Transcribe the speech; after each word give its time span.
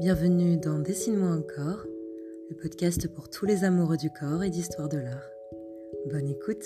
Bienvenue 0.00 0.56
dans 0.56 0.80
Dessine-moi 0.80 1.30
encore, 1.30 1.84
le 2.50 2.56
podcast 2.56 3.06
pour 3.14 3.30
tous 3.30 3.46
les 3.46 3.62
amoureux 3.62 3.96
du 3.96 4.10
corps 4.10 4.42
et 4.42 4.50
d'histoire 4.50 4.88
de 4.88 4.98
l'art. 4.98 5.30
Bonne 6.10 6.28
écoute. 6.28 6.64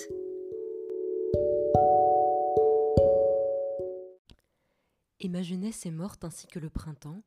Et 5.20 5.28
ma 5.28 5.42
jeunesse 5.42 5.84
est 5.84 5.90
morte 5.90 6.24
ainsi 6.24 6.46
que 6.46 6.58
le 6.58 6.70
printemps, 6.70 7.22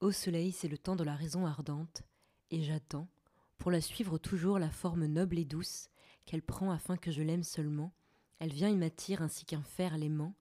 au 0.00 0.12
soleil 0.12 0.52
c'est 0.52 0.68
le 0.68 0.76
temps 0.76 0.96
de 0.96 1.04
la 1.04 1.14
raison 1.14 1.46
ardente, 1.46 2.02
et 2.50 2.62
j'attends, 2.62 3.08
pour 3.56 3.70
la 3.70 3.80
suivre 3.80 4.18
toujours 4.18 4.58
la 4.58 4.70
forme 4.70 5.06
noble 5.06 5.38
et 5.38 5.46
douce 5.46 5.88
qu'elle 6.26 6.42
prend 6.42 6.70
afin 6.70 6.98
que 6.98 7.10
je 7.10 7.22
l'aime 7.22 7.44
seulement, 7.44 7.94
elle 8.40 8.52
vient 8.52 8.68
et 8.68 8.76
m'attire 8.76 9.22
ainsi 9.22 9.46
qu'un 9.46 9.62
fer 9.62 9.96
l'aimant, 9.96 10.34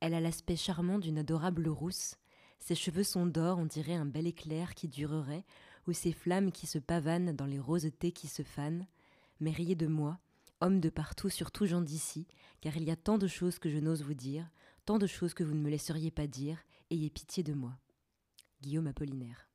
elle 0.00 0.14
a 0.14 0.20
l'aspect 0.20 0.56
charmant 0.56 0.98
d'une 0.98 1.18
adorable 1.18 1.68
rousse, 1.68 2.16
ses 2.66 2.74
cheveux 2.74 3.04
sont 3.04 3.26
d'or, 3.26 3.58
on 3.58 3.64
dirait 3.64 3.94
un 3.94 4.04
bel 4.04 4.26
éclair 4.26 4.74
qui 4.74 4.88
durerait, 4.88 5.44
ou 5.86 5.92
ces 5.92 6.10
flammes 6.10 6.50
qui 6.50 6.66
se 6.66 6.80
pavanent 6.80 7.30
dans 7.30 7.46
les 7.46 7.60
rosetés 7.60 8.10
qui 8.10 8.26
se 8.26 8.42
fanent. 8.42 8.88
Mais 9.38 9.52
riez 9.52 9.76
de 9.76 9.86
moi, 9.86 10.18
homme 10.60 10.80
de 10.80 10.88
partout, 10.88 11.28
surtout 11.28 11.66
gens 11.66 11.80
d'ici, 11.80 12.26
car 12.60 12.76
il 12.76 12.82
y 12.82 12.90
a 12.90 12.96
tant 12.96 13.18
de 13.18 13.28
choses 13.28 13.60
que 13.60 13.70
je 13.70 13.78
n'ose 13.78 14.02
vous 14.02 14.14
dire, 14.14 14.50
tant 14.84 14.98
de 14.98 15.06
choses 15.06 15.32
que 15.32 15.44
vous 15.44 15.54
ne 15.54 15.60
me 15.60 15.70
laisseriez 15.70 16.10
pas 16.10 16.26
dire, 16.26 16.58
ayez 16.90 17.08
pitié 17.08 17.44
de 17.44 17.52
moi. 17.52 17.78
Guillaume 18.62 18.88
Apollinaire. 18.88 19.48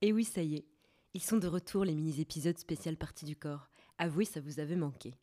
Et 0.00 0.08
eh 0.08 0.12
oui, 0.14 0.24
ça 0.24 0.42
y 0.42 0.54
est, 0.54 0.64
ils 1.12 1.22
sont 1.22 1.36
de 1.36 1.48
retour 1.48 1.84
les 1.84 1.94
mini-épisodes 1.94 2.56
spécial 2.56 2.96
partie 2.96 3.26
du 3.26 3.36
corps. 3.36 3.68
Avouez, 3.98 4.24
ça 4.24 4.40
vous 4.40 4.58
avait 4.58 4.74
manqué. 4.74 5.18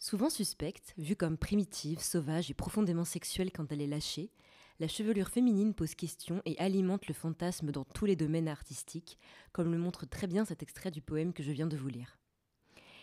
Souvent 0.00 0.28
suspecte, 0.28 0.92
vue 0.98 1.14
comme 1.14 1.38
primitive, 1.38 2.00
sauvage 2.00 2.50
et 2.50 2.54
profondément 2.54 3.04
sexuelle 3.04 3.52
quand 3.52 3.70
elle 3.70 3.80
est 3.80 3.86
lâchée, 3.86 4.32
la 4.80 4.88
chevelure 4.88 5.28
féminine 5.28 5.72
pose 5.72 5.94
question 5.94 6.42
et 6.44 6.58
alimente 6.58 7.06
le 7.06 7.14
fantasme 7.14 7.70
dans 7.70 7.84
tous 7.84 8.06
les 8.06 8.16
domaines 8.16 8.48
artistiques, 8.48 9.18
comme 9.52 9.70
le 9.70 9.78
montre 9.78 10.04
très 10.06 10.26
bien 10.26 10.44
cet 10.44 10.62
extrait 10.62 10.90
du 10.90 11.00
poème 11.00 11.32
que 11.32 11.44
je 11.44 11.52
viens 11.52 11.68
de 11.68 11.76
vous 11.76 11.88
lire. 11.88 12.18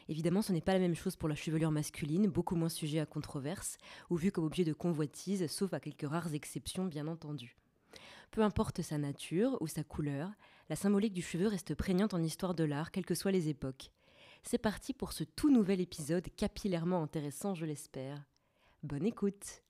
Évidemment, 0.10 0.42
ce 0.42 0.52
n'est 0.52 0.62
pas 0.62 0.74
la 0.74 0.80
même 0.80 0.96
chose 0.96 1.16
pour 1.16 1.30
la 1.30 1.36
chevelure 1.36 1.72
masculine, 1.72 2.28
beaucoup 2.28 2.56
moins 2.56 2.70
sujet 2.70 3.00
à 3.00 3.06
controverse, 3.06 3.78
ou 4.10 4.18
vue 4.18 4.32
comme 4.32 4.44
objet 4.44 4.66
de 4.66 4.74
convoitise, 4.74 5.48
sauf 5.48 5.74
à 5.74 5.80
quelques 5.80 6.10
rares 6.10 6.34
exceptions 6.34 6.86
bien 6.86 7.08
entendu. 7.08 7.56
Peu 8.32 8.42
importe 8.42 8.82
sa 8.82 8.98
nature 8.98 9.58
ou 9.62 9.68
sa 9.68 9.84
couleur, 9.84 10.30
la 10.70 10.76
symbolique 10.76 11.14
du 11.14 11.22
cheveu 11.22 11.48
reste 11.48 11.76
prégnante 11.76 12.14
en 12.14 12.22
histoire 12.22 12.56
de 12.56 12.66
l'art, 12.66 12.92
quelles 12.92 13.06
que 13.06 13.16
soient 13.16 13.32
les 13.32 13.48
époques. 13.48 13.92
C'est 14.44 14.58
parti 14.58 14.94
pour 14.94 15.14
ce 15.14 15.24
tout 15.24 15.52
nouvel 15.52 15.80
épisode 15.80 16.28
capillairement 16.36 17.04
intéressant, 17.04 17.56
je 17.56 17.66
l'espère. 17.66 18.26
Bonne 18.84 19.06
écoute 19.06 19.64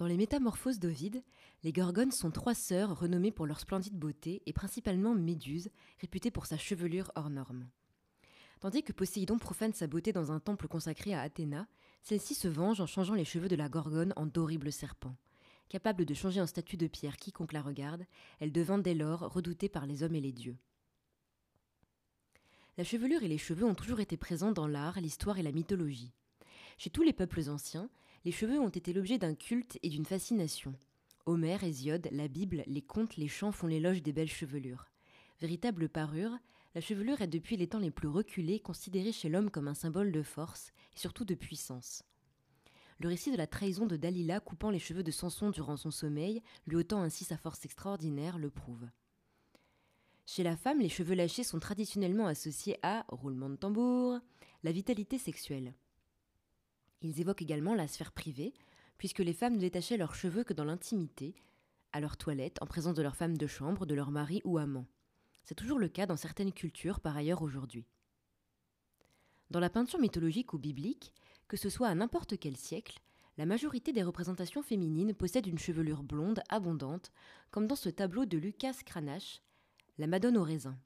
dans 0.00 0.06
les 0.06 0.16
Métamorphoses 0.16 0.78
d'Ovide, 0.78 1.22
les 1.62 1.74
Gorgones 1.74 2.10
sont 2.10 2.30
trois 2.30 2.54
sœurs 2.54 2.98
renommées 2.98 3.32
pour 3.32 3.44
leur 3.46 3.60
splendide 3.60 3.98
beauté 3.98 4.42
et 4.46 4.54
principalement 4.54 5.14
Méduse, 5.14 5.68
réputée 6.00 6.30
pour 6.30 6.46
sa 6.46 6.56
chevelure 6.56 7.12
hors 7.16 7.28
norme. 7.28 7.68
Tandis 8.60 8.82
que 8.82 8.94
Poséidon 8.94 9.36
profane 9.36 9.74
sa 9.74 9.86
beauté 9.86 10.14
dans 10.14 10.32
un 10.32 10.40
temple 10.40 10.68
consacré 10.68 11.12
à 11.12 11.20
Athéna, 11.20 11.68
celle-ci 12.00 12.34
se 12.34 12.48
venge 12.48 12.80
en 12.80 12.86
changeant 12.86 13.12
les 13.12 13.26
cheveux 13.26 13.48
de 13.48 13.56
la 13.56 13.68
Gorgone 13.68 14.14
en 14.16 14.24
d'horribles 14.24 14.72
serpents. 14.72 15.18
Capable 15.68 16.06
de 16.06 16.14
changer 16.14 16.40
en 16.40 16.46
statue 16.46 16.78
de 16.78 16.86
pierre 16.86 17.18
quiconque 17.18 17.52
la 17.52 17.60
regarde, 17.60 18.06
elle 18.38 18.52
devint 18.52 18.78
dès 18.78 18.94
lors 18.94 19.30
redoutée 19.30 19.68
par 19.68 19.84
les 19.84 20.02
hommes 20.02 20.14
et 20.14 20.22
les 20.22 20.32
dieux. 20.32 20.56
La 22.78 22.84
chevelure 22.84 23.22
et 23.22 23.28
les 23.28 23.36
cheveux 23.36 23.66
ont 23.66 23.74
toujours 23.74 24.00
été 24.00 24.16
présents 24.16 24.52
dans 24.52 24.66
l'art, 24.66 24.98
l'histoire 24.98 25.38
et 25.38 25.42
la 25.42 25.52
mythologie. 25.52 26.14
Chez 26.78 26.88
tous 26.88 27.02
les 27.02 27.12
peuples 27.12 27.50
anciens, 27.50 27.90
les 28.24 28.32
cheveux 28.32 28.60
ont 28.60 28.68
été 28.68 28.92
l'objet 28.92 29.18
d'un 29.18 29.34
culte 29.34 29.78
et 29.82 29.88
d'une 29.88 30.04
fascination. 30.04 30.74
Homère, 31.26 31.64
Hésiode, 31.64 32.08
la 32.12 32.28
Bible, 32.28 32.64
les 32.66 32.82
contes, 32.82 33.16
les 33.16 33.28
chants 33.28 33.52
font 33.52 33.66
l'éloge 33.66 34.02
des 34.02 34.12
belles 34.12 34.30
chevelures. 34.30 34.86
Véritable 35.40 35.88
parure, 35.88 36.36
la 36.74 36.80
chevelure 36.80 37.20
est 37.22 37.26
depuis 37.26 37.56
les 37.56 37.66
temps 37.66 37.78
les 37.78 37.90
plus 37.90 38.08
reculés 38.08 38.60
considérée 38.60 39.12
chez 39.12 39.28
l'homme 39.28 39.50
comme 39.50 39.68
un 39.68 39.74
symbole 39.74 40.12
de 40.12 40.22
force 40.22 40.72
et 40.94 40.98
surtout 40.98 41.24
de 41.24 41.34
puissance. 41.34 42.04
Le 42.98 43.08
récit 43.08 43.32
de 43.32 43.38
la 43.38 43.46
trahison 43.46 43.86
de 43.86 43.96
Dalila 43.96 44.40
coupant 44.40 44.70
les 44.70 44.78
cheveux 44.78 45.02
de 45.02 45.10
Samson 45.10 45.50
durant 45.50 45.78
son 45.78 45.90
sommeil, 45.90 46.42
lui 46.66 46.76
ôtant 46.76 47.02
ainsi 47.02 47.24
sa 47.24 47.38
force 47.38 47.64
extraordinaire, 47.64 48.38
le 48.38 48.50
prouve. 48.50 48.86
Chez 50.26 50.42
la 50.42 50.56
femme, 50.56 50.80
les 50.80 50.90
cheveux 50.90 51.14
lâchés 51.14 51.42
sont 51.42 51.58
traditionnellement 51.58 52.26
associés 52.26 52.78
à, 52.82 53.06
roulement 53.08 53.48
de 53.48 53.56
tambour, 53.56 54.20
la 54.62 54.72
vitalité 54.72 55.16
sexuelle. 55.16 55.74
Ils 57.02 57.20
évoquent 57.20 57.42
également 57.42 57.74
la 57.74 57.88
sphère 57.88 58.12
privée, 58.12 58.52
puisque 58.98 59.20
les 59.20 59.32
femmes 59.32 59.54
ne 59.54 59.60
détachaient 59.60 59.96
leurs 59.96 60.14
cheveux 60.14 60.44
que 60.44 60.52
dans 60.52 60.64
l'intimité, 60.64 61.34
à 61.92 62.00
leur 62.00 62.16
toilette, 62.16 62.58
en 62.62 62.66
présence 62.66 62.94
de 62.94 63.02
leur 63.02 63.16
femme 63.16 63.36
de 63.36 63.46
chambre, 63.46 63.86
de 63.86 63.94
leur 63.94 64.10
mari 64.10 64.42
ou 64.44 64.58
amant. 64.58 64.86
C'est 65.44 65.54
toujours 65.54 65.78
le 65.78 65.88
cas 65.88 66.06
dans 66.06 66.16
certaines 66.16 66.52
cultures 66.52 67.00
par 67.00 67.16
ailleurs 67.16 67.42
aujourd'hui. 67.42 67.86
Dans 69.50 69.60
la 69.60 69.70
peinture 69.70 69.98
mythologique 69.98 70.52
ou 70.52 70.58
biblique, 70.58 71.12
que 71.48 71.56
ce 71.56 71.70
soit 71.70 71.88
à 71.88 71.94
n'importe 71.94 72.38
quel 72.38 72.56
siècle, 72.56 73.00
la 73.38 73.46
majorité 73.46 73.92
des 73.92 74.02
représentations 74.02 74.62
féminines 74.62 75.14
possèdent 75.14 75.46
une 75.46 75.58
chevelure 75.58 76.02
blonde 76.02 76.42
abondante, 76.48 77.10
comme 77.50 77.66
dans 77.66 77.76
ce 77.76 77.88
tableau 77.88 78.26
de 78.26 78.36
Lucas 78.36 78.76
Cranach, 78.84 79.42
La 79.98 80.06
Madone 80.06 80.36
au 80.36 80.44
raisin. 80.44 80.78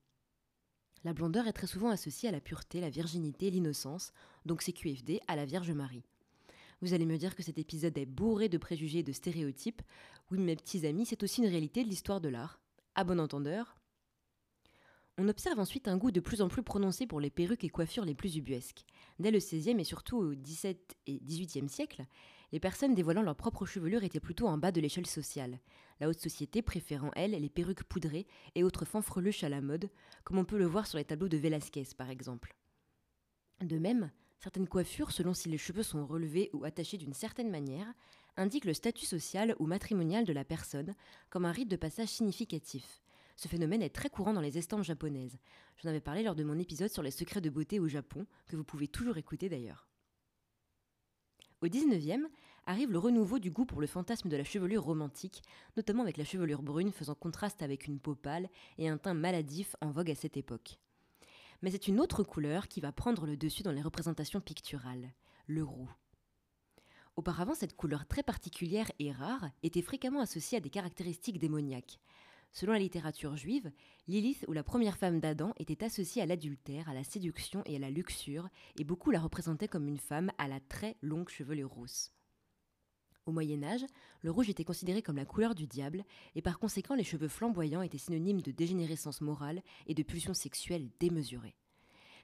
La 1.04 1.12
blondeur 1.12 1.46
est 1.46 1.52
très 1.52 1.66
souvent 1.66 1.90
associée 1.90 2.30
à 2.30 2.32
la 2.32 2.40
pureté, 2.40 2.80
la 2.80 2.88
virginité, 2.88 3.50
l'innocence, 3.50 4.12
donc 4.46 4.62
CQFD 4.62 5.20
à 5.28 5.36
la 5.36 5.44
Vierge 5.44 5.70
Marie. 5.70 6.06
Vous 6.80 6.94
allez 6.94 7.04
me 7.04 7.18
dire 7.18 7.36
que 7.36 7.42
cet 7.42 7.58
épisode 7.58 7.96
est 7.98 8.06
bourré 8.06 8.48
de 8.48 8.56
préjugés 8.56 9.00
et 9.00 9.02
de 9.02 9.12
stéréotypes. 9.12 9.82
Oui, 10.30 10.38
mes 10.38 10.56
petits 10.56 10.86
amis, 10.86 11.04
c'est 11.04 11.22
aussi 11.22 11.42
une 11.42 11.48
réalité 11.48 11.84
de 11.84 11.90
l'histoire 11.90 12.22
de 12.22 12.30
l'art. 12.30 12.58
À 12.94 13.04
bon 13.04 13.20
entendeur. 13.20 13.76
On 15.16 15.28
observe 15.28 15.60
ensuite 15.60 15.86
un 15.86 15.96
goût 15.96 16.10
de 16.10 16.18
plus 16.18 16.42
en 16.42 16.48
plus 16.48 16.64
prononcé 16.64 17.06
pour 17.06 17.20
les 17.20 17.30
perruques 17.30 17.62
et 17.62 17.68
coiffures 17.68 18.04
les 18.04 18.16
plus 18.16 18.36
ubuesques. 18.36 18.84
Dès 19.20 19.30
le 19.30 19.38
XVIe 19.38 19.78
et 19.78 19.84
surtout 19.84 20.16
au 20.16 20.34
XVIIe 20.34 20.76
et 21.06 21.20
XVIIIe 21.20 21.68
siècle, 21.68 22.04
les 22.50 22.58
personnes 22.58 22.96
dévoilant 22.96 23.22
leur 23.22 23.36
propre 23.36 23.64
chevelure 23.64 24.02
étaient 24.02 24.18
plutôt 24.18 24.48
en 24.48 24.58
bas 24.58 24.72
de 24.72 24.80
l'échelle 24.80 25.06
sociale, 25.06 25.60
la 26.00 26.08
haute 26.08 26.18
société 26.18 26.62
préférant, 26.62 27.12
elle, 27.14 27.30
les 27.30 27.48
perruques 27.48 27.84
poudrées 27.84 28.26
et 28.56 28.64
autres 28.64 28.84
fanfreluches 28.84 29.44
à 29.44 29.48
la 29.48 29.60
mode, 29.60 29.88
comme 30.24 30.38
on 30.38 30.44
peut 30.44 30.58
le 30.58 30.66
voir 30.66 30.88
sur 30.88 30.98
les 30.98 31.04
tableaux 31.04 31.28
de 31.28 31.36
Velázquez 31.36 31.86
par 31.96 32.10
exemple. 32.10 32.56
De 33.60 33.78
même, 33.78 34.10
certaines 34.40 34.68
coiffures, 34.68 35.12
selon 35.12 35.32
si 35.32 35.48
les 35.48 35.58
cheveux 35.58 35.84
sont 35.84 36.06
relevés 36.06 36.50
ou 36.52 36.64
attachés 36.64 36.98
d'une 36.98 37.14
certaine 37.14 37.50
manière, 37.50 37.86
indiquent 38.36 38.64
le 38.64 38.74
statut 38.74 39.06
social 39.06 39.54
ou 39.60 39.66
matrimonial 39.66 40.24
de 40.24 40.32
la 40.32 40.44
personne 40.44 40.94
comme 41.30 41.44
un 41.44 41.52
rite 41.52 41.70
de 41.70 41.76
passage 41.76 42.08
significatif. 42.08 43.03
Ce 43.36 43.48
phénomène 43.48 43.82
est 43.82 43.94
très 43.94 44.10
courant 44.10 44.32
dans 44.32 44.40
les 44.40 44.58
estampes 44.58 44.84
japonaises. 44.84 45.38
J'en 45.78 45.90
avais 45.90 46.00
parlé 46.00 46.22
lors 46.22 46.34
de 46.34 46.44
mon 46.44 46.58
épisode 46.58 46.90
sur 46.90 47.02
les 47.02 47.10
secrets 47.10 47.40
de 47.40 47.50
beauté 47.50 47.80
au 47.80 47.88
Japon, 47.88 48.26
que 48.46 48.56
vous 48.56 48.64
pouvez 48.64 48.88
toujours 48.88 49.16
écouter 49.16 49.48
d'ailleurs. 49.48 49.88
Au 51.60 51.66
XIXe 51.66 52.28
arrive 52.66 52.92
le 52.92 52.98
renouveau 52.98 53.38
du 53.38 53.50
goût 53.50 53.64
pour 53.64 53.80
le 53.80 53.86
fantasme 53.86 54.28
de 54.28 54.36
la 54.36 54.44
chevelure 54.44 54.84
romantique, 54.84 55.42
notamment 55.76 56.02
avec 56.02 56.16
la 56.16 56.24
chevelure 56.24 56.62
brune 56.62 56.92
faisant 56.92 57.14
contraste 57.14 57.62
avec 57.62 57.86
une 57.86 58.00
peau 58.00 58.14
pâle 58.14 58.48
et 58.78 58.88
un 58.88 58.98
teint 58.98 59.14
maladif 59.14 59.74
en 59.80 59.90
vogue 59.90 60.10
à 60.10 60.14
cette 60.14 60.36
époque. 60.36 60.78
Mais 61.62 61.70
c'est 61.70 61.88
une 61.88 62.00
autre 62.00 62.22
couleur 62.22 62.68
qui 62.68 62.80
va 62.80 62.92
prendre 62.92 63.26
le 63.26 63.36
dessus 63.36 63.62
dans 63.62 63.72
les 63.72 63.82
représentations 63.82 64.40
picturales, 64.40 65.12
le 65.46 65.64
roux. 65.64 65.90
Auparavant, 67.16 67.54
cette 67.54 67.76
couleur 67.76 68.06
très 68.06 68.22
particulière 68.22 68.90
et 68.98 69.12
rare 69.12 69.48
était 69.62 69.82
fréquemment 69.82 70.20
associée 70.20 70.58
à 70.58 70.60
des 70.60 70.70
caractéristiques 70.70 71.38
démoniaques. 71.38 72.00
Selon 72.54 72.72
la 72.72 72.78
littérature 72.78 73.36
juive, 73.36 73.72
Lilith 74.06 74.44
ou 74.46 74.52
la 74.52 74.62
première 74.62 74.96
femme 74.96 75.18
d'Adam 75.18 75.52
était 75.58 75.82
associée 75.82 76.22
à 76.22 76.26
l'adultère, 76.26 76.88
à 76.88 76.94
la 76.94 77.02
séduction 77.02 77.64
et 77.66 77.74
à 77.74 77.78
la 77.80 77.90
luxure, 77.90 78.48
et 78.78 78.84
beaucoup 78.84 79.10
la 79.10 79.18
représentaient 79.18 79.66
comme 79.66 79.88
une 79.88 79.98
femme 79.98 80.30
à 80.38 80.46
la 80.46 80.60
très 80.60 80.96
longue 81.02 81.28
chevelure 81.28 81.68
rousse. 81.68 82.12
Au 83.26 83.32
Moyen 83.32 83.64
Âge, 83.64 83.84
le 84.22 84.30
rouge 84.30 84.50
était 84.50 84.62
considéré 84.62 85.02
comme 85.02 85.16
la 85.16 85.24
couleur 85.24 85.56
du 85.56 85.66
diable, 85.66 86.04
et 86.36 86.42
par 86.42 86.60
conséquent 86.60 86.94
les 86.94 87.02
cheveux 87.02 87.26
flamboyants 87.26 87.82
étaient 87.82 87.98
synonymes 87.98 88.42
de 88.42 88.52
dégénérescence 88.52 89.20
morale 89.20 89.60
et 89.88 89.94
de 89.94 90.04
pulsions 90.04 90.32
sexuelles 90.34 90.90
démesurées. 91.00 91.56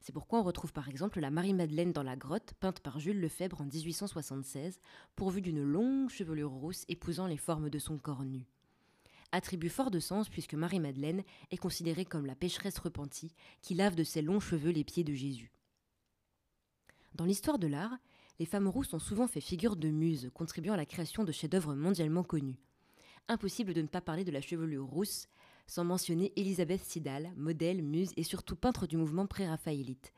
C'est 0.01 0.13
pourquoi 0.13 0.39
on 0.39 0.45
retrouve 0.45 0.73
par 0.73 0.89
exemple 0.89 1.19
la 1.19 1.33
Marie-Madeleine 1.33 1.93
dans 1.93 2.05
la 2.05 2.15
grotte, 2.15 2.55
peinte 2.61 2.79
par 2.79 3.01
Jules 3.01 3.21
Lefebvre 3.21 3.63
en 3.63 3.67
1876, 3.67 4.79
pourvue 5.17 5.43
d'une 5.43 5.65
longue 5.65 6.09
chevelure 6.09 6.53
rousse 6.53 6.85
épousant 6.89 7.27
les 7.27 7.37
formes 7.37 7.69
de 7.69 7.79
son 7.81 7.99
corps 7.99 8.25
nu 8.25 8.47
attribut 9.33 9.69
fort 9.69 9.91
de 9.91 10.01
sens 10.01 10.29
puisque 10.29 10.55
Marie-Madeleine 10.55 11.23
est 11.51 11.57
considérée 11.57 12.05
comme 12.05 12.27
la 12.27 12.35
pécheresse 12.35 12.79
repentie 12.79 13.33
qui 13.63 13.75
lave 13.75 13.95
de 13.95 14.05
ses 14.05 14.23
longs 14.23 14.41
cheveux 14.41 14.71
les 14.71 14.85
pieds 14.85 15.05
de 15.05 15.15
Jésus. 15.15 15.53
Dans 17.15 17.25
l'histoire 17.25 17.59
de 17.59 17.67
l'art, 17.67 17.97
les 18.39 18.47
femmes 18.47 18.69
rousses 18.69 18.95
ont 18.95 18.99
souvent 18.99 19.27
fait 19.27 19.41
figure 19.41 19.77
de 19.77 19.89
muses, 19.89 20.31
contribuant 20.33 20.75
à 20.75 20.79
la 20.79 20.87
création 20.87 21.25
de 21.25 21.33
chefs-d'œuvre 21.33 21.75
mondialement 21.75 22.23
connus. 22.23 22.59
Impossible 23.29 23.75
de 23.75 23.83
ne 23.83 23.87
pas 23.87 24.01
parler 24.01 24.25
de 24.25 24.31
la 24.31 24.41
chevelure 24.41 24.87
rousse 24.87 25.29
sans 25.67 25.85
mentionner 25.85 26.33
Elisabeth 26.35 26.83
Sidal, 26.83 27.33
modèle, 27.37 27.83
muse 27.83 28.13
et 28.17 28.25
surtout 28.25 28.57
peintre 28.57 28.87
du 28.87 28.97
mouvement 28.97 29.27
pré-raphaélite. 29.27 30.13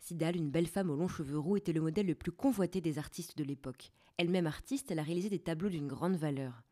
Sidal, 0.00 0.36
une 0.36 0.50
belle 0.50 0.66
femme 0.66 0.90
aux 0.90 0.96
longs 0.96 1.06
cheveux 1.06 1.38
roux, 1.38 1.56
était 1.56 1.72
le 1.72 1.80
modèle 1.80 2.06
le 2.06 2.14
plus 2.14 2.32
convoité 2.32 2.80
des 2.80 2.98
artistes 2.98 3.36
de 3.36 3.44
l'époque. 3.44 3.92
Elle-même 4.16 4.46
artiste, 4.46 4.90
elle 4.90 4.98
a 4.98 5.04
réalisé 5.04 5.28
des 5.28 5.38
tableaux 5.38 5.68
d'une 5.68 5.86
grande 5.86 6.16
valeur. 6.16 6.62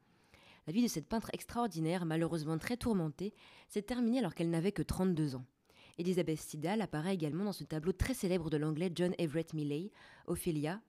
La 0.68 0.74
vie 0.74 0.82
de 0.82 0.88
cette 0.88 1.08
peintre 1.08 1.30
extraordinaire, 1.32 2.04
malheureusement 2.04 2.58
très 2.58 2.76
tourmentée, 2.76 3.32
s'est 3.70 3.80
terminée 3.80 4.18
alors 4.18 4.34
qu'elle 4.34 4.50
n'avait 4.50 4.70
que 4.70 4.82
32 4.82 5.34
ans. 5.34 5.46
Elizabeth 5.96 6.38
Siddal 6.38 6.82
apparaît 6.82 7.14
également 7.14 7.44
dans 7.44 7.54
ce 7.54 7.64
tableau 7.64 7.92
très 7.92 8.12
célèbre 8.12 8.50
de 8.50 8.58
l'anglais 8.58 8.92
John 8.94 9.14
Everett 9.16 9.54
Millay, 9.54 9.90
Ophelia, 10.26 10.82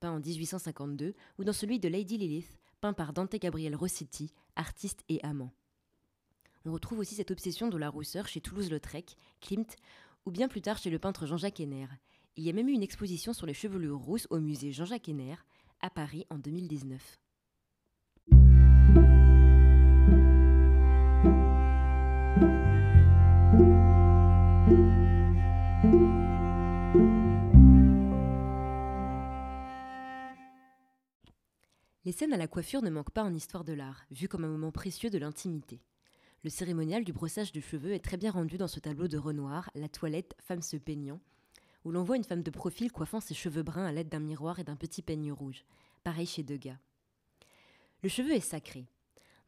peint 0.00 0.10
en 0.10 0.18
1852, 0.18 1.14
ou 1.38 1.44
dans 1.44 1.52
celui 1.52 1.78
de 1.78 1.88
Lady 1.88 2.18
Lilith, 2.18 2.58
peint 2.80 2.92
par 2.92 3.12
Dante 3.12 3.36
Gabriel 3.36 3.76
Rossetti, 3.76 4.32
artiste 4.56 5.04
et 5.08 5.22
amant. 5.22 5.52
On 6.64 6.72
retrouve 6.72 6.98
aussi 6.98 7.14
cette 7.14 7.30
obsession 7.30 7.68
de 7.68 7.78
la 7.78 7.88
rousseur 7.88 8.26
chez 8.26 8.40
Toulouse-Lautrec, 8.40 9.16
Klimt, 9.40 9.76
ou 10.26 10.32
bien 10.32 10.48
plus 10.48 10.60
tard 10.60 10.78
chez 10.78 10.90
le 10.90 10.98
peintre 10.98 11.26
Jean-Jacques 11.26 11.60
Henner. 11.60 11.86
Il 12.34 12.42
y 12.42 12.50
a 12.50 12.52
même 12.52 12.68
eu 12.68 12.72
une 12.72 12.82
exposition 12.82 13.32
sur 13.32 13.46
les 13.46 13.54
chevelures 13.54 14.00
rousses 14.00 14.26
au 14.30 14.40
musée 14.40 14.72
Jean-Jacques 14.72 15.08
Henner, 15.08 15.36
à 15.82 15.88
Paris 15.88 16.26
en 16.30 16.38
2019. 16.38 17.20
Les 32.10 32.12
scènes 32.12 32.32
à 32.32 32.36
la 32.36 32.48
coiffure 32.48 32.82
ne 32.82 32.90
manquent 32.90 33.12
pas 33.12 33.22
en 33.22 33.32
histoire 33.32 33.62
de 33.62 33.72
l'art, 33.72 34.04
vu 34.10 34.26
comme 34.26 34.42
un 34.44 34.48
moment 34.48 34.72
précieux 34.72 35.10
de 35.10 35.18
l'intimité. 35.18 35.80
Le 36.42 36.50
cérémonial 36.50 37.04
du 37.04 37.12
brossage 37.12 37.52
de 37.52 37.60
cheveux 37.60 37.92
est 37.92 38.04
très 38.04 38.16
bien 38.16 38.32
rendu 38.32 38.58
dans 38.58 38.66
ce 38.66 38.80
tableau 38.80 39.06
de 39.06 39.16
Renoir, 39.16 39.70
La 39.76 39.88
toilette, 39.88 40.34
femme 40.40 40.62
se 40.62 40.76
peignant, 40.76 41.20
où 41.84 41.92
l'on 41.92 42.02
voit 42.02 42.16
une 42.16 42.24
femme 42.24 42.42
de 42.42 42.50
profil 42.50 42.90
coiffant 42.90 43.20
ses 43.20 43.34
cheveux 43.34 43.62
bruns 43.62 43.84
à 43.84 43.92
l'aide 43.92 44.08
d'un 44.08 44.18
miroir 44.18 44.58
et 44.58 44.64
d'un 44.64 44.74
petit 44.74 45.02
peigne 45.02 45.30
rouge. 45.30 45.64
Pareil 46.02 46.26
chez 46.26 46.42
Degas. 46.42 46.78
Le 48.02 48.08
cheveu 48.08 48.32
est 48.32 48.40
sacré. 48.40 48.88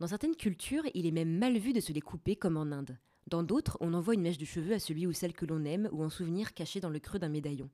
Dans 0.03 0.09
certaines 0.09 0.35
cultures, 0.35 0.83
il 0.95 1.07
est 1.07 1.13
même 1.13 1.39
mal 1.39 1.57
vu 1.57 1.73
de 1.73 1.79
se 1.79 1.93
les 1.93 2.01
couper 2.01 2.35
comme 2.35 2.57
en 2.57 2.73
Inde. 2.73 2.99
Dans 3.29 3.45
d'autres, 3.45 3.79
on 3.81 3.95
envoie 3.95 4.15
une 4.15 4.23
mèche 4.23 4.37
de 4.37 4.45
cheveux 4.45 4.75
à 4.75 4.81
celui 4.81 5.07
ou 5.07 5.13
celle 5.13 5.33
que 5.33 5.47
l'on 5.47 5.65
aime 5.65 5.89
ou 5.93 6.03
en 6.03 6.11
souvenir 6.11 6.55
caché 6.55 6.81
dans 6.81 6.91
le 6.91 6.99
creux 6.99 7.21
d'un 7.21 7.29
médaillon. 7.29 7.71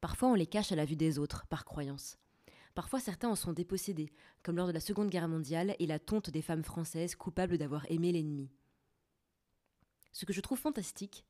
Parfois, 0.00 0.30
on 0.30 0.34
les 0.34 0.46
cache 0.46 0.72
à 0.72 0.76
la 0.76 0.86
vue 0.86 0.96
des 0.96 1.18
autres, 1.18 1.46
par 1.48 1.66
croyance. 1.66 2.16
Parfois, 2.74 3.00
certains 3.00 3.28
en 3.28 3.34
sont 3.34 3.52
dépossédés, 3.52 4.10
comme 4.42 4.56
lors 4.56 4.66
de 4.66 4.72
la 4.72 4.80
Seconde 4.80 5.10
Guerre 5.10 5.28
mondiale 5.28 5.76
et 5.78 5.86
la 5.86 5.98
tonte 5.98 6.30
des 6.30 6.40
femmes 6.40 6.64
françaises 6.64 7.14
coupables 7.14 7.58
d'avoir 7.58 7.84
aimé 7.90 8.12
l'ennemi. 8.12 8.48
Ce 10.12 10.24
que 10.24 10.32
je 10.32 10.40
trouve 10.40 10.58
fantastique, 10.58 11.26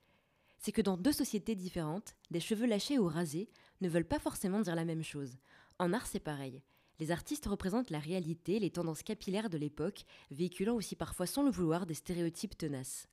c'est 0.60 0.70
que 0.70 0.82
dans 0.82 0.96
deux 0.96 1.10
sociétés 1.10 1.56
différentes, 1.56 2.14
des 2.30 2.38
cheveux 2.38 2.68
lâchés 2.68 3.00
ou 3.00 3.08
rasés 3.08 3.50
ne 3.80 3.88
veulent 3.88 4.04
pas 4.04 4.20
forcément 4.20 4.60
dire 4.60 4.76
la 4.76 4.84
même 4.84 5.02
chose. 5.02 5.36
En 5.80 5.92
art, 5.92 6.06
c'est 6.06 6.20
pareil. 6.20 6.62
Les 7.00 7.10
artistes 7.12 7.46
représentent 7.46 7.90
la 7.90 8.00
réalité, 8.00 8.58
les 8.58 8.70
tendances 8.70 9.02
capillaires 9.02 9.50
de 9.50 9.58
l'époque, 9.58 10.04
véhiculant 10.30 10.74
aussi 10.74 10.96
parfois 10.96 11.26
sans 11.26 11.44
le 11.44 11.50
vouloir 11.50 11.86
des 11.86 11.94
stéréotypes 11.94 12.58
tenaces. 12.58 13.06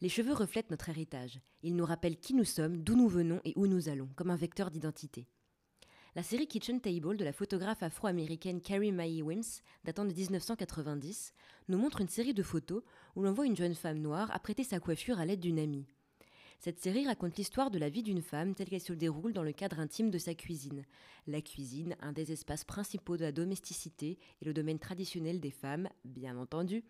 Les 0.00 0.08
cheveux 0.08 0.32
reflètent 0.32 0.70
notre 0.70 0.88
héritage. 0.88 1.40
Ils 1.62 1.76
nous 1.76 1.84
rappellent 1.84 2.18
qui 2.18 2.34
nous 2.34 2.44
sommes, 2.44 2.82
d'où 2.82 2.96
nous 2.96 3.08
venons 3.08 3.40
et 3.44 3.52
où 3.56 3.66
nous 3.66 3.88
allons, 3.88 4.08
comme 4.16 4.30
un 4.30 4.36
vecteur 4.36 4.70
d'identité. 4.70 5.28
La 6.16 6.22
série 6.22 6.46
Kitchen 6.46 6.80
Table 6.80 7.16
de 7.16 7.24
la 7.24 7.32
photographe 7.32 7.82
afro-américaine 7.82 8.60
Carrie 8.60 8.92
Mae 8.92 9.22
Wims, 9.22 9.62
datant 9.84 10.04
de 10.04 10.12
1990, 10.12 11.32
nous 11.68 11.78
montre 11.78 12.00
une 12.00 12.08
série 12.08 12.34
de 12.34 12.42
photos 12.42 12.82
où 13.16 13.22
l'on 13.22 13.32
voit 13.32 13.46
une 13.46 13.56
jeune 13.56 13.74
femme 13.74 13.98
noire 13.98 14.30
apprêter 14.32 14.62
sa 14.62 14.78
coiffure 14.78 15.18
à 15.18 15.26
l'aide 15.26 15.40
d'une 15.40 15.58
amie. 15.58 15.86
Cette 16.64 16.80
série 16.80 17.06
raconte 17.06 17.36
l'histoire 17.36 17.70
de 17.70 17.78
la 17.78 17.90
vie 17.90 18.02
d'une 18.02 18.22
femme 18.22 18.54
telle 18.54 18.70
qu'elle 18.70 18.80
se 18.80 18.94
déroule 18.94 19.34
dans 19.34 19.42
le 19.42 19.52
cadre 19.52 19.80
intime 19.80 20.10
de 20.10 20.16
sa 20.16 20.34
cuisine. 20.34 20.86
La 21.26 21.42
cuisine, 21.42 21.94
un 22.00 22.12
des 22.12 22.32
espaces 22.32 22.64
principaux 22.64 23.18
de 23.18 23.22
la 23.22 23.32
domesticité 23.32 24.18
et 24.40 24.46
le 24.46 24.54
domaine 24.54 24.78
traditionnel 24.78 25.40
des 25.40 25.50
femmes, 25.50 25.90
bien 26.06 26.38
entendu, 26.38 26.82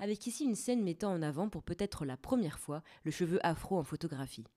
avec 0.00 0.26
ici 0.26 0.42
une 0.42 0.56
scène 0.56 0.82
mettant 0.82 1.12
en 1.12 1.22
avant 1.22 1.48
pour 1.48 1.62
peut-être 1.62 2.04
la 2.04 2.16
première 2.16 2.58
fois 2.58 2.82
le 3.04 3.12
cheveu 3.12 3.38
afro 3.46 3.78
en 3.78 3.84
photographie. 3.84 4.48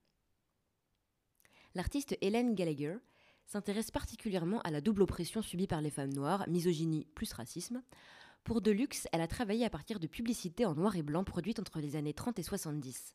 L'artiste 1.75 2.17
Hélène 2.21 2.55
Gallagher 2.55 2.95
s'intéresse 3.45 3.91
particulièrement 3.91 4.59
à 4.61 4.71
la 4.71 4.81
double 4.81 5.03
oppression 5.03 5.43
subie 5.43 5.67
par 5.67 5.81
les 5.81 5.91
femmes 5.91 6.13
noires, 6.13 6.49
misogynie 6.49 7.05
plus 7.13 7.31
racisme. 7.31 7.83
Pour 8.43 8.59
Deluxe, 8.59 9.07
elle 9.11 9.21
a 9.21 9.27
travaillé 9.27 9.65
à 9.65 9.69
partir 9.69 9.99
de 9.99 10.07
publicités 10.07 10.65
en 10.65 10.73
noir 10.73 10.95
et 10.95 11.03
blanc 11.03 11.23
produites 11.23 11.59
entre 11.59 11.79
les 11.79 11.95
années 11.95 12.15
30 12.15 12.39
et 12.39 12.43
70. 12.43 13.13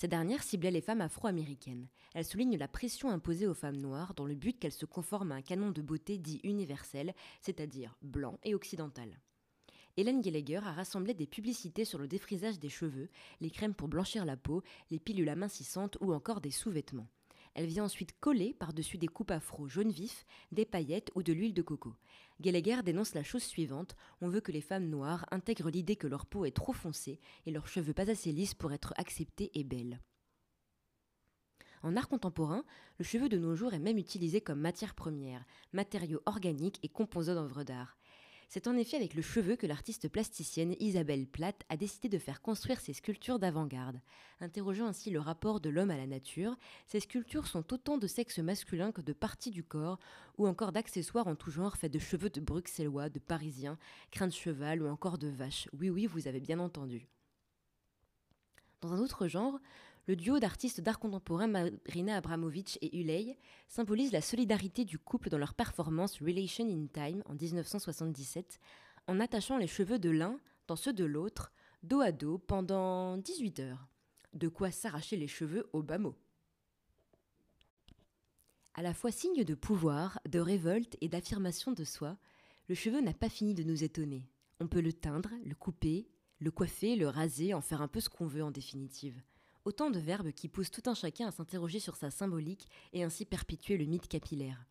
Ces 0.00 0.08
dernières 0.08 0.42
ciblaient 0.42 0.70
les 0.70 0.80
femmes 0.80 1.02
afro-américaines. 1.02 1.86
Elle 2.14 2.24
souligne 2.24 2.56
la 2.56 2.68
pression 2.68 3.10
imposée 3.10 3.46
aux 3.46 3.52
femmes 3.52 3.76
noires 3.76 4.14
dans 4.14 4.24
le 4.24 4.34
but 4.34 4.58
qu'elles 4.58 4.72
se 4.72 4.86
conforment 4.86 5.32
à 5.32 5.34
un 5.34 5.42
canon 5.42 5.72
de 5.72 5.82
beauté 5.82 6.16
dit 6.16 6.40
universel, 6.42 7.12
c'est-à-dire 7.42 7.98
blanc 8.00 8.38
et 8.42 8.54
occidental. 8.54 9.20
Hélène 9.98 10.22
Gallagher 10.22 10.62
a 10.64 10.72
rassemblé 10.72 11.12
des 11.12 11.26
publicités 11.26 11.84
sur 11.84 11.98
le 11.98 12.08
défrisage 12.08 12.58
des 12.58 12.70
cheveux, 12.70 13.10
les 13.42 13.50
crèmes 13.50 13.74
pour 13.74 13.88
blanchir 13.88 14.24
la 14.24 14.38
peau, 14.38 14.62
les 14.90 14.98
pilules 14.98 15.28
amincissantes 15.28 15.98
ou 16.00 16.14
encore 16.14 16.40
des 16.40 16.50
sous-vêtements. 16.50 17.08
Elle 17.54 17.66
vient 17.66 17.84
ensuite 17.84 18.18
coller 18.20 18.54
par-dessus 18.54 18.96
des 18.96 19.08
coupes 19.08 19.32
afro 19.32 19.66
jaune 19.66 19.90
vif, 19.90 20.24
des 20.52 20.64
paillettes 20.64 21.10
ou 21.14 21.22
de 21.22 21.32
l'huile 21.32 21.54
de 21.54 21.62
coco. 21.62 21.94
Gallagher 22.40 22.82
dénonce 22.84 23.14
la 23.14 23.24
chose 23.24 23.42
suivante 23.42 23.96
on 24.20 24.28
veut 24.28 24.40
que 24.40 24.52
les 24.52 24.60
femmes 24.60 24.88
noires 24.88 25.26
intègrent 25.30 25.70
l'idée 25.70 25.96
que 25.96 26.06
leur 26.06 26.26
peau 26.26 26.44
est 26.44 26.56
trop 26.56 26.72
foncée 26.72 27.20
et 27.46 27.50
leurs 27.50 27.68
cheveux 27.68 27.92
pas 27.92 28.10
assez 28.10 28.32
lisses 28.32 28.54
pour 28.54 28.72
être 28.72 28.94
acceptés 28.96 29.50
et 29.54 29.64
belles. 29.64 30.00
En 31.82 31.96
art 31.96 32.08
contemporain, 32.08 32.64
le 32.98 33.04
cheveu 33.04 33.28
de 33.28 33.38
nos 33.38 33.56
jours 33.56 33.72
est 33.72 33.78
même 33.78 33.98
utilisé 33.98 34.40
comme 34.40 34.60
matière 34.60 34.94
première, 34.94 35.44
matériau 35.72 36.20
organique 36.26 36.78
et 36.82 36.88
composant 36.88 37.34
d'œuvres 37.34 37.64
d'art. 37.64 37.96
C'est 38.52 38.66
en 38.66 38.76
effet 38.76 38.96
avec 38.96 39.14
le 39.14 39.22
cheveu 39.22 39.54
que 39.54 39.68
l'artiste 39.68 40.08
plasticienne 40.08 40.74
Isabelle 40.80 41.28
Platt 41.28 41.62
a 41.68 41.76
décidé 41.76 42.08
de 42.08 42.18
faire 42.18 42.42
construire 42.42 42.80
ses 42.80 42.92
sculptures 42.92 43.38
d'avant-garde. 43.38 44.00
Interrogeant 44.40 44.88
ainsi 44.88 45.10
le 45.10 45.20
rapport 45.20 45.60
de 45.60 45.70
l'homme 45.70 45.92
à 45.92 45.96
la 45.96 46.08
nature, 46.08 46.56
ces 46.84 46.98
sculptures 46.98 47.46
sont 47.46 47.72
autant 47.72 47.96
de 47.96 48.08
sexe 48.08 48.40
masculin 48.40 48.90
que 48.90 49.02
de 49.02 49.12
parties 49.12 49.52
du 49.52 49.62
corps, 49.62 50.00
ou 50.36 50.48
encore 50.48 50.72
d'accessoires 50.72 51.28
en 51.28 51.36
tout 51.36 51.52
genre 51.52 51.76
faits 51.76 51.92
de 51.92 52.00
cheveux 52.00 52.28
de 52.28 52.40
bruxellois, 52.40 53.08
de 53.08 53.20
parisiens, 53.20 53.78
crins 54.10 54.26
de 54.26 54.32
cheval 54.32 54.82
ou 54.82 54.88
encore 54.88 55.18
de 55.18 55.28
vaches. 55.28 55.68
Oui, 55.78 55.88
oui, 55.88 56.06
vous 56.06 56.26
avez 56.26 56.40
bien 56.40 56.58
entendu. 56.58 57.06
Dans 58.80 58.92
un 58.92 58.98
autre 58.98 59.28
genre, 59.28 59.60
le 60.10 60.16
duo 60.16 60.40
d'artistes 60.40 60.80
d'art 60.80 60.98
contemporain 60.98 61.46
Marina 61.46 62.16
Abramovic 62.16 62.80
et 62.82 62.98
Uley 62.98 63.38
symbolise 63.68 64.10
la 64.10 64.20
solidarité 64.20 64.84
du 64.84 64.98
couple 64.98 65.28
dans 65.28 65.38
leur 65.38 65.54
performance 65.54 66.20
Relation 66.20 66.66
in 66.68 66.88
Time 66.92 67.22
en 67.26 67.34
1977, 67.34 68.58
en 69.06 69.20
attachant 69.20 69.56
les 69.56 69.68
cheveux 69.68 70.00
de 70.00 70.10
l'un 70.10 70.40
dans 70.66 70.74
ceux 70.74 70.92
de 70.92 71.04
l'autre, 71.04 71.52
dos 71.84 72.00
à 72.00 72.10
dos, 72.10 72.38
pendant 72.38 73.18
18 73.18 73.60
heures. 73.60 73.86
De 74.32 74.48
quoi 74.48 74.72
s'arracher 74.72 75.16
les 75.16 75.28
cheveux 75.28 75.70
au 75.72 75.80
bas 75.80 75.98
mot. 75.98 76.16
À 78.74 78.82
la 78.82 78.94
fois 78.94 79.12
signe 79.12 79.44
de 79.44 79.54
pouvoir, 79.54 80.18
de 80.28 80.40
révolte 80.40 80.96
et 81.00 81.08
d'affirmation 81.08 81.70
de 81.70 81.84
soi, 81.84 82.16
le 82.68 82.74
cheveu 82.74 83.00
n'a 83.00 83.14
pas 83.14 83.28
fini 83.28 83.54
de 83.54 83.62
nous 83.62 83.84
étonner. 83.84 84.28
On 84.58 84.66
peut 84.66 84.80
le 84.80 84.92
teindre, 84.92 85.30
le 85.44 85.54
couper, 85.54 86.08
le 86.40 86.50
coiffer, 86.50 86.96
le 86.96 87.06
raser, 87.06 87.54
en 87.54 87.60
faire 87.60 87.80
un 87.80 87.86
peu 87.86 88.00
ce 88.00 88.08
qu'on 88.08 88.26
veut 88.26 88.42
en 88.42 88.50
définitive. 88.50 89.22
Autant 89.70 89.92
de 89.92 90.00
verbes 90.00 90.32
qui 90.32 90.48
poussent 90.48 90.72
tout 90.72 90.90
un 90.90 90.94
chacun 90.94 91.28
à 91.28 91.30
s'interroger 91.30 91.78
sur 91.78 91.94
sa 91.94 92.10
symbolique 92.10 92.66
et 92.92 93.04
ainsi 93.04 93.24
perpétuer 93.24 93.78
le 93.78 93.84
mythe 93.84 94.08
capillaire. 94.08 94.66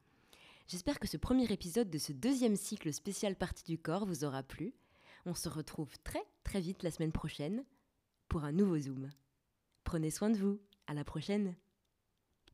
J'espère 0.67 0.99
que 0.99 1.07
ce 1.07 1.15
premier 1.15 1.45
épisode 1.53 1.89
de 1.89 1.97
ce 1.97 2.11
deuxième 2.11 2.57
cycle 2.57 2.91
spécial 2.91 3.37
partie 3.37 3.63
du 3.63 3.77
corps 3.77 4.05
vous 4.05 4.25
aura 4.25 4.43
plu. 4.43 4.73
On 5.25 5.33
se 5.33 5.47
retrouve 5.47 5.97
très 6.03 6.25
très 6.43 6.59
vite 6.59 6.83
la 6.83 6.91
semaine 6.91 7.13
prochaine 7.13 7.63
pour 8.27 8.43
un 8.43 8.51
nouveau 8.51 8.77
Zoom. 8.77 9.09
Prenez 9.85 10.11
soin 10.11 10.31
de 10.31 10.37
vous, 10.37 10.59
à 10.85 10.93
la 10.93 11.05
prochaine 11.05 11.55